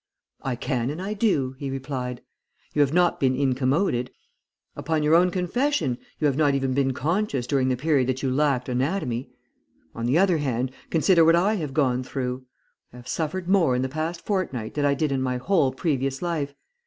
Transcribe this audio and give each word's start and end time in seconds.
"'I 0.41 0.55
can 0.55 0.89
and 0.89 0.99
I 0.99 1.13
do,' 1.13 1.55
he 1.59 1.69
replied. 1.69 2.23
'You 2.73 2.81
have 2.81 2.91
not 2.91 3.19
been 3.19 3.35
incommoded. 3.35 4.09
Upon 4.75 5.03
your 5.03 5.13
own 5.13 5.29
confession 5.29 5.99
you 6.17 6.25
have 6.25 6.35
not 6.35 6.55
even 6.55 6.73
been 6.73 6.91
conscious 6.91 7.45
during 7.45 7.69
the 7.69 7.77
period 7.77 8.07
that 8.07 8.23
you 8.23 8.31
lacked 8.33 8.67
anatomy. 8.67 9.29
On 9.93 10.07
the 10.07 10.17
other 10.17 10.37
hand, 10.37 10.71
consider 10.89 11.23
what 11.23 11.35
I 11.35 11.53
have 11.57 11.75
gone 11.75 12.01
through! 12.01 12.47
I 12.91 12.95
have 12.97 13.07
suffered 13.07 13.47
more 13.47 13.75
in 13.75 13.83
the 13.83 13.89
past 13.89 14.25
fortnight 14.25 14.73
than 14.73 14.85
I 14.85 14.95
did 14.95 15.11
in 15.11 15.21
my 15.21 15.37
whole 15.37 15.71
previous 15.71 16.23
life. 16.23 16.55